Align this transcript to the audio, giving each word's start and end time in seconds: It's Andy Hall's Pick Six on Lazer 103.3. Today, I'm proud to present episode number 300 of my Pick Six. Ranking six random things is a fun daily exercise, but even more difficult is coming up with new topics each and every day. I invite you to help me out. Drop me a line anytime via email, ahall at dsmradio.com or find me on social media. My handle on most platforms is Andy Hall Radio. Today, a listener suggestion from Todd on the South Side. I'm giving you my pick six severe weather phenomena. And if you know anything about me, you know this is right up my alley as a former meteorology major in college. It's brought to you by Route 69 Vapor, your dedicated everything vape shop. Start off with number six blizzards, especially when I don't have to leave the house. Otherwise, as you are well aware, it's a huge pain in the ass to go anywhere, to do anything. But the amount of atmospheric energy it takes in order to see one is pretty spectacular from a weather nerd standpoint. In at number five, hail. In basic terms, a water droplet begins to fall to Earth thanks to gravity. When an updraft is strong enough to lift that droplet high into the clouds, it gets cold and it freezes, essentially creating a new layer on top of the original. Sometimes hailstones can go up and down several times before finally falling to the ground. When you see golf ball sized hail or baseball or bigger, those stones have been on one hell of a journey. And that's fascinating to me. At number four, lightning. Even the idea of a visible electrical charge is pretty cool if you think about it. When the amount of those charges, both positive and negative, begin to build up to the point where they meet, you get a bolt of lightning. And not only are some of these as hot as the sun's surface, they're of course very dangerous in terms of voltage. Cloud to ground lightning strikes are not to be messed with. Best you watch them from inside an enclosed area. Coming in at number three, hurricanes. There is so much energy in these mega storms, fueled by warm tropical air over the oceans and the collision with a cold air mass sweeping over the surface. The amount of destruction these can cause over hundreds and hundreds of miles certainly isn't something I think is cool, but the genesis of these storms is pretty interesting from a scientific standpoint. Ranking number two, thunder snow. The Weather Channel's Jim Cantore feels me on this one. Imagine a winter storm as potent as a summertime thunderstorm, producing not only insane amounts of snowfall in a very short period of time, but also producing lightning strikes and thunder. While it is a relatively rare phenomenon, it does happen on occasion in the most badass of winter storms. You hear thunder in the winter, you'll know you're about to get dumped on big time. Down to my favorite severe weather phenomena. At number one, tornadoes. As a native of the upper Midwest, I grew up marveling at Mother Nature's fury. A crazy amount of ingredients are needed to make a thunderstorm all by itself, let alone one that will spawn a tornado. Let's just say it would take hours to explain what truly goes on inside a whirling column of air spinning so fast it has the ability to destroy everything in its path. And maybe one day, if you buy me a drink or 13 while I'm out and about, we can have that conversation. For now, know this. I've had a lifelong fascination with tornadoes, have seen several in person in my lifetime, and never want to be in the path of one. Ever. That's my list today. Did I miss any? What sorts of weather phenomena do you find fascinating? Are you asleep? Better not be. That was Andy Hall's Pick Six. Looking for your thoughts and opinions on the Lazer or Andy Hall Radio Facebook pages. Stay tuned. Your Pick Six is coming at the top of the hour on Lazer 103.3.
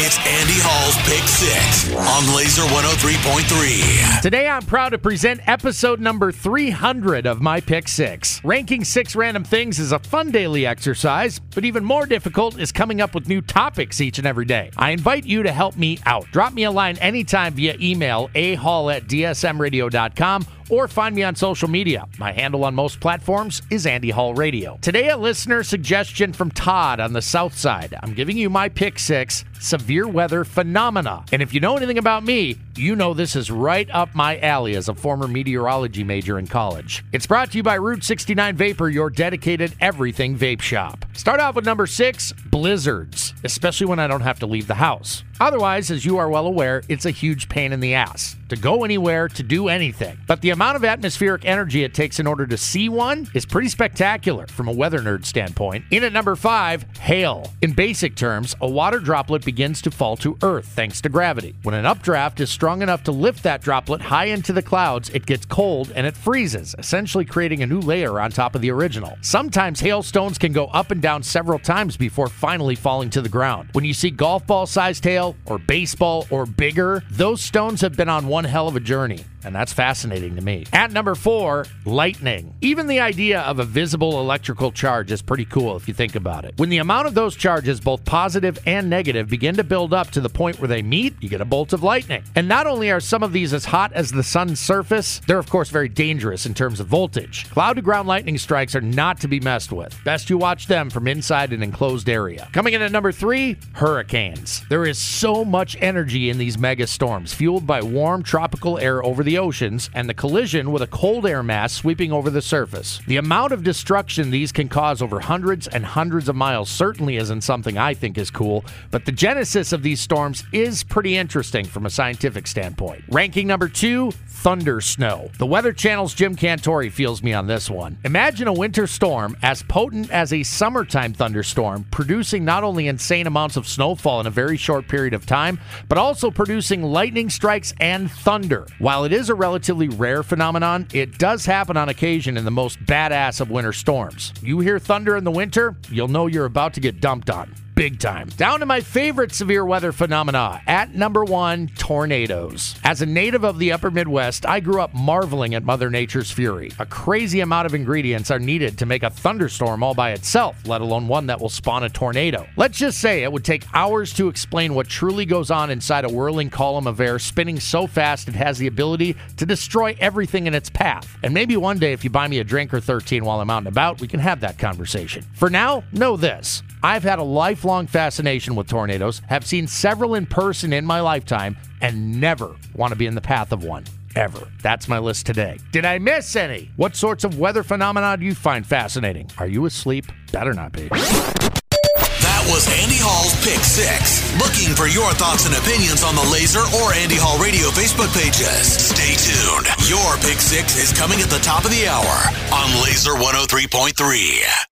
It's 0.00 0.16
Andy 0.18 0.54
Hall's 0.62 0.96
Pick 1.08 1.26
Six 1.26 1.92
on 1.92 2.22
Lazer 2.32 2.64
103.3. 2.68 4.22
Today, 4.22 4.46
I'm 4.46 4.62
proud 4.62 4.90
to 4.90 4.98
present 4.98 5.40
episode 5.48 5.98
number 5.98 6.30
300 6.30 7.26
of 7.26 7.40
my 7.40 7.60
Pick 7.60 7.88
Six. 7.88 8.40
Ranking 8.44 8.84
six 8.84 9.16
random 9.16 9.42
things 9.42 9.80
is 9.80 9.90
a 9.90 9.98
fun 9.98 10.30
daily 10.30 10.64
exercise, 10.64 11.40
but 11.40 11.64
even 11.64 11.84
more 11.84 12.06
difficult 12.06 12.60
is 12.60 12.70
coming 12.70 13.00
up 13.00 13.12
with 13.12 13.26
new 13.26 13.40
topics 13.40 14.00
each 14.00 14.18
and 14.18 14.26
every 14.26 14.44
day. 14.44 14.70
I 14.76 14.92
invite 14.92 15.26
you 15.26 15.42
to 15.42 15.50
help 15.50 15.76
me 15.76 15.98
out. 16.06 16.26
Drop 16.30 16.52
me 16.52 16.62
a 16.62 16.70
line 16.70 16.96
anytime 16.98 17.54
via 17.54 17.76
email, 17.80 18.28
ahall 18.36 18.94
at 18.94 19.08
dsmradio.com 19.08 20.46
or 20.70 20.88
find 20.88 21.14
me 21.14 21.22
on 21.22 21.34
social 21.34 21.68
media. 21.68 22.06
My 22.18 22.32
handle 22.32 22.64
on 22.64 22.74
most 22.74 23.00
platforms 23.00 23.62
is 23.70 23.86
Andy 23.86 24.10
Hall 24.10 24.34
Radio. 24.34 24.78
Today, 24.82 25.08
a 25.10 25.16
listener 25.16 25.62
suggestion 25.62 26.32
from 26.32 26.50
Todd 26.50 27.00
on 27.00 27.12
the 27.12 27.22
South 27.22 27.56
Side. 27.56 27.94
I'm 28.02 28.14
giving 28.14 28.36
you 28.36 28.50
my 28.50 28.68
pick 28.68 28.98
six 28.98 29.44
severe 29.60 30.06
weather 30.06 30.44
phenomena. 30.44 31.24
And 31.32 31.42
if 31.42 31.52
you 31.52 31.60
know 31.60 31.76
anything 31.76 31.98
about 31.98 32.24
me, 32.24 32.56
you 32.78 32.94
know 32.94 33.14
this 33.14 33.34
is 33.34 33.50
right 33.50 33.88
up 33.90 34.14
my 34.14 34.38
alley 34.38 34.76
as 34.76 34.88
a 34.88 34.94
former 34.94 35.26
meteorology 35.26 36.04
major 36.04 36.38
in 36.38 36.46
college. 36.46 37.04
It's 37.12 37.26
brought 37.26 37.50
to 37.52 37.56
you 37.56 37.62
by 37.62 37.76
Route 37.76 38.04
69 38.04 38.56
Vapor, 38.56 38.88
your 38.88 39.10
dedicated 39.10 39.74
everything 39.80 40.38
vape 40.38 40.60
shop. 40.60 41.04
Start 41.14 41.40
off 41.40 41.56
with 41.56 41.64
number 41.64 41.86
six 41.86 42.32
blizzards, 42.32 43.34
especially 43.44 43.86
when 43.86 43.98
I 43.98 44.06
don't 44.06 44.20
have 44.20 44.38
to 44.40 44.46
leave 44.46 44.66
the 44.66 44.74
house. 44.74 45.24
Otherwise, 45.40 45.90
as 45.90 46.04
you 46.04 46.18
are 46.18 46.28
well 46.28 46.46
aware, 46.46 46.82
it's 46.88 47.06
a 47.06 47.10
huge 47.10 47.48
pain 47.48 47.72
in 47.72 47.80
the 47.80 47.94
ass 47.94 48.36
to 48.48 48.56
go 48.56 48.84
anywhere, 48.84 49.28
to 49.28 49.42
do 49.42 49.68
anything. 49.68 50.18
But 50.26 50.40
the 50.40 50.50
amount 50.50 50.76
of 50.76 50.84
atmospheric 50.84 51.44
energy 51.44 51.84
it 51.84 51.94
takes 51.94 52.18
in 52.18 52.26
order 52.26 52.46
to 52.46 52.56
see 52.56 52.88
one 52.88 53.28
is 53.34 53.44
pretty 53.44 53.68
spectacular 53.68 54.46
from 54.46 54.68
a 54.68 54.72
weather 54.72 55.00
nerd 55.00 55.24
standpoint. 55.24 55.84
In 55.90 56.04
at 56.04 56.12
number 56.12 56.34
five, 56.34 56.84
hail. 56.98 57.52
In 57.62 57.72
basic 57.72 58.16
terms, 58.16 58.56
a 58.60 58.68
water 58.68 58.98
droplet 58.98 59.44
begins 59.44 59.82
to 59.82 59.90
fall 59.90 60.16
to 60.18 60.36
Earth 60.42 60.66
thanks 60.66 61.00
to 61.02 61.08
gravity. 61.08 61.54
When 61.62 61.74
an 61.74 61.86
updraft 61.86 62.40
is 62.40 62.50
strong 62.50 62.67
enough 62.68 63.02
to 63.04 63.12
lift 63.12 63.42
that 63.44 63.62
droplet 63.62 64.02
high 64.02 64.26
into 64.26 64.52
the 64.52 64.62
clouds, 64.62 65.08
it 65.10 65.24
gets 65.24 65.46
cold 65.46 65.90
and 65.96 66.06
it 66.06 66.14
freezes, 66.14 66.74
essentially 66.78 67.24
creating 67.24 67.62
a 67.62 67.66
new 67.66 67.80
layer 67.80 68.20
on 68.20 68.30
top 68.30 68.54
of 68.54 68.60
the 68.60 68.70
original. 68.70 69.16
Sometimes 69.22 69.80
hailstones 69.80 70.36
can 70.36 70.52
go 70.52 70.66
up 70.66 70.90
and 70.90 71.00
down 71.00 71.22
several 71.22 71.58
times 71.58 71.96
before 71.96 72.28
finally 72.28 72.74
falling 72.74 73.10
to 73.10 73.22
the 73.22 73.28
ground. 73.28 73.70
When 73.72 73.84
you 73.84 73.94
see 73.94 74.10
golf 74.10 74.46
ball 74.46 74.66
sized 74.66 75.02
hail 75.02 75.34
or 75.46 75.58
baseball 75.58 76.26
or 76.30 76.44
bigger, 76.44 77.02
those 77.10 77.40
stones 77.40 77.80
have 77.80 77.96
been 77.96 78.10
on 78.10 78.26
one 78.26 78.44
hell 78.44 78.68
of 78.68 78.76
a 78.76 78.80
journey. 78.80 79.24
And 79.44 79.54
that's 79.54 79.72
fascinating 79.72 80.34
to 80.36 80.42
me. 80.42 80.66
At 80.72 80.90
number 80.90 81.14
four, 81.14 81.64
lightning. 81.84 82.54
Even 82.60 82.86
the 82.86 83.00
idea 83.00 83.40
of 83.42 83.60
a 83.60 83.64
visible 83.64 84.20
electrical 84.20 84.72
charge 84.72 85.12
is 85.12 85.22
pretty 85.22 85.44
cool 85.44 85.76
if 85.76 85.86
you 85.86 85.94
think 85.94 86.16
about 86.16 86.44
it. 86.44 86.54
When 86.56 86.68
the 86.68 86.78
amount 86.78 87.06
of 87.06 87.14
those 87.14 87.36
charges, 87.36 87.80
both 87.80 88.04
positive 88.04 88.58
and 88.66 88.90
negative, 88.90 89.28
begin 89.28 89.54
to 89.56 89.64
build 89.64 89.94
up 89.94 90.10
to 90.10 90.20
the 90.20 90.28
point 90.28 90.58
where 90.58 90.68
they 90.68 90.82
meet, 90.82 91.14
you 91.22 91.28
get 91.28 91.40
a 91.40 91.44
bolt 91.44 91.72
of 91.72 91.82
lightning. 91.82 92.24
And 92.34 92.48
not 92.58 92.66
only 92.66 92.90
are 92.90 92.98
some 92.98 93.22
of 93.22 93.32
these 93.32 93.54
as 93.54 93.64
hot 93.64 93.92
as 93.92 94.10
the 94.10 94.24
sun's 94.24 94.58
surface, 94.58 95.20
they're 95.28 95.38
of 95.38 95.48
course 95.48 95.68
very 95.68 95.88
dangerous 95.88 96.44
in 96.44 96.52
terms 96.52 96.80
of 96.80 96.88
voltage. 96.88 97.48
Cloud 97.50 97.74
to 97.74 97.82
ground 97.82 98.08
lightning 98.08 98.36
strikes 98.36 98.74
are 98.74 98.80
not 98.80 99.20
to 99.20 99.28
be 99.28 99.38
messed 99.38 99.70
with. 99.70 99.96
Best 100.02 100.28
you 100.28 100.36
watch 100.36 100.66
them 100.66 100.90
from 100.90 101.06
inside 101.06 101.52
an 101.52 101.62
enclosed 101.62 102.08
area. 102.08 102.48
Coming 102.52 102.74
in 102.74 102.82
at 102.82 102.90
number 102.90 103.12
three, 103.12 103.56
hurricanes. 103.74 104.66
There 104.68 104.86
is 104.86 104.98
so 104.98 105.44
much 105.44 105.76
energy 105.80 106.30
in 106.30 106.38
these 106.38 106.58
mega 106.58 106.88
storms, 106.88 107.32
fueled 107.32 107.64
by 107.64 107.80
warm 107.80 108.24
tropical 108.24 108.76
air 108.76 109.04
over 109.04 109.22
the 109.22 109.38
oceans 109.38 109.88
and 109.94 110.08
the 110.08 110.14
collision 110.14 110.72
with 110.72 110.82
a 110.82 110.88
cold 110.88 111.26
air 111.26 111.44
mass 111.44 111.72
sweeping 111.72 112.10
over 112.10 112.28
the 112.28 112.42
surface. 112.42 113.00
The 113.06 113.18
amount 113.18 113.52
of 113.52 113.62
destruction 113.62 114.32
these 114.32 114.50
can 114.50 114.68
cause 114.68 115.00
over 115.00 115.20
hundreds 115.20 115.68
and 115.68 115.86
hundreds 115.86 116.28
of 116.28 116.34
miles 116.34 116.68
certainly 116.68 117.18
isn't 117.18 117.42
something 117.42 117.78
I 117.78 117.94
think 117.94 118.18
is 118.18 118.32
cool, 118.32 118.64
but 118.90 119.04
the 119.04 119.12
genesis 119.12 119.72
of 119.72 119.84
these 119.84 120.00
storms 120.00 120.42
is 120.52 120.82
pretty 120.82 121.16
interesting 121.16 121.64
from 121.64 121.86
a 121.86 121.90
scientific 121.90 122.37
standpoint. 122.46 123.04
Ranking 123.08 123.46
number 123.46 123.68
two, 123.68 124.12
thunder 124.38 124.80
snow. 124.80 125.30
The 125.38 125.46
Weather 125.46 125.72
Channel's 125.72 126.14
Jim 126.14 126.36
Cantore 126.36 126.92
feels 126.92 127.22
me 127.22 127.32
on 127.32 127.48
this 127.48 127.68
one. 127.68 127.98
Imagine 128.04 128.46
a 128.46 128.52
winter 128.52 128.86
storm 128.86 129.36
as 129.42 129.64
potent 129.64 130.10
as 130.12 130.32
a 130.32 130.44
summertime 130.44 131.12
thunderstorm, 131.12 131.84
producing 131.90 132.44
not 132.44 132.62
only 132.62 132.86
insane 132.86 133.26
amounts 133.26 133.56
of 133.56 133.66
snowfall 133.66 134.20
in 134.20 134.28
a 134.28 134.30
very 134.30 134.56
short 134.56 134.86
period 134.86 135.12
of 135.12 135.26
time, 135.26 135.58
but 135.88 135.98
also 135.98 136.30
producing 136.30 136.82
lightning 136.82 137.28
strikes 137.30 137.74
and 137.80 138.10
thunder. 138.10 138.66
While 138.78 139.04
it 139.04 139.12
is 139.12 139.28
a 139.28 139.34
relatively 139.34 139.88
rare 139.88 140.22
phenomenon, 140.22 140.86
it 140.92 141.18
does 141.18 141.44
happen 141.44 141.76
on 141.76 141.88
occasion 141.88 142.36
in 142.36 142.44
the 142.44 142.50
most 142.50 142.78
badass 142.86 143.40
of 143.40 143.50
winter 143.50 143.72
storms. 143.72 144.32
You 144.40 144.60
hear 144.60 144.78
thunder 144.78 145.16
in 145.16 145.24
the 145.24 145.32
winter, 145.32 145.74
you'll 145.90 146.08
know 146.08 146.28
you're 146.28 146.44
about 146.44 146.74
to 146.74 146.80
get 146.80 147.00
dumped 147.00 147.30
on 147.30 147.52
big 147.78 148.00
time. 148.00 148.28
Down 148.30 148.58
to 148.58 148.66
my 148.66 148.80
favorite 148.80 149.32
severe 149.32 149.64
weather 149.64 149.92
phenomena. 149.92 150.60
At 150.66 150.96
number 150.96 151.24
one, 151.24 151.68
tornadoes. 151.78 152.74
As 152.82 153.02
a 153.02 153.06
native 153.06 153.44
of 153.44 153.60
the 153.60 153.70
upper 153.70 153.88
Midwest, 153.88 154.44
I 154.44 154.58
grew 154.58 154.80
up 154.80 154.92
marveling 154.92 155.54
at 155.54 155.62
Mother 155.62 155.88
Nature's 155.88 156.32
fury. 156.32 156.72
A 156.80 156.86
crazy 156.86 157.38
amount 157.38 157.66
of 157.66 157.76
ingredients 157.76 158.32
are 158.32 158.40
needed 158.40 158.78
to 158.78 158.86
make 158.86 159.04
a 159.04 159.10
thunderstorm 159.10 159.84
all 159.84 159.94
by 159.94 160.10
itself, 160.10 160.56
let 160.66 160.80
alone 160.80 161.06
one 161.06 161.28
that 161.28 161.40
will 161.40 161.48
spawn 161.48 161.84
a 161.84 161.88
tornado. 161.88 162.48
Let's 162.56 162.78
just 162.78 162.98
say 162.98 163.22
it 163.22 163.30
would 163.30 163.44
take 163.44 163.64
hours 163.72 164.12
to 164.14 164.26
explain 164.26 164.74
what 164.74 164.88
truly 164.88 165.24
goes 165.24 165.52
on 165.52 165.70
inside 165.70 166.04
a 166.04 166.08
whirling 166.08 166.50
column 166.50 166.88
of 166.88 167.00
air 167.00 167.20
spinning 167.20 167.60
so 167.60 167.86
fast 167.86 168.26
it 168.26 168.34
has 168.34 168.58
the 168.58 168.66
ability 168.66 169.14
to 169.36 169.46
destroy 169.46 169.96
everything 170.00 170.48
in 170.48 170.54
its 170.54 170.68
path. 170.68 171.16
And 171.22 171.32
maybe 171.32 171.56
one 171.56 171.78
day, 171.78 171.92
if 171.92 172.02
you 172.02 172.10
buy 172.10 172.26
me 172.26 172.40
a 172.40 172.44
drink 172.44 172.74
or 172.74 172.80
13 172.80 173.24
while 173.24 173.40
I'm 173.40 173.50
out 173.50 173.58
and 173.58 173.68
about, 173.68 174.00
we 174.00 174.08
can 174.08 174.18
have 174.18 174.40
that 174.40 174.58
conversation. 174.58 175.24
For 175.34 175.48
now, 175.48 175.84
know 175.92 176.16
this. 176.16 176.64
I've 176.82 177.02
had 177.02 177.18
a 177.18 177.24
lifelong 177.68 177.86
fascination 177.86 178.54
with 178.54 178.66
tornadoes, 178.66 179.20
have 179.28 179.44
seen 179.44 179.66
several 179.66 180.14
in 180.14 180.24
person 180.24 180.72
in 180.72 180.86
my 180.86 181.00
lifetime, 181.02 181.54
and 181.82 182.18
never 182.18 182.56
want 182.74 182.92
to 182.92 182.96
be 182.96 183.04
in 183.04 183.14
the 183.14 183.20
path 183.20 183.52
of 183.52 183.62
one. 183.62 183.84
Ever. 184.16 184.48
That's 184.62 184.88
my 184.88 184.98
list 184.98 185.26
today. 185.26 185.58
Did 185.70 185.84
I 185.84 185.98
miss 185.98 186.34
any? 186.34 186.70
What 186.76 186.96
sorts 186.96 187.24
of 187.24 187.38
weather 187.38 187.62
phenomena 187.62 188.16
do 188.16 188.24
you 188.24 188.34
find 188.34 188.66
fascinating? 188.66 189.30
Are 189.36 189.46
you 189.46 189.66
asleep? 189.66 190.06
Better 190.32 190.54
not 190.54 190.72
be. 190.72 190.88
That 190.88 192.42
was 192.48 192.64
Andy 192.80 192.96
Hall's 192.98 193.36
Pick 193.44 193.60
Six. 193.60 194.24
Looking 194.40 194.74
for 194.74 194.88
your 194.88 195.12
thoughts 195.20 195.44
and 195.44 195.54
opinions 195.54 196.02
on 196.02 196.16
the 196.16 196.24
Lazer 196.32 196.64
or 196.80 196.94
Andy 196.96 197.20
Hall 197.20 197.36
Radio 197.36 197.68
Facebook 197.76 198.10
pages. 198.16 198.64
Stay 198.96 199.12
tuned. 199.28 199.68
Your 199.84 200.16
Pick 200.24 200.40
Six 200.40 200.80
is 200.80 200.90
coming 200.96 201.20
at 201.20 201.28
the 201.28 201.44
top 201.44 201.68
of 201.68 201.70
the 201.70 201.86
hour 201.86 202.16
on 202.48 202.72
Lazer 202.80 203.14
103.3. 203.20 204.67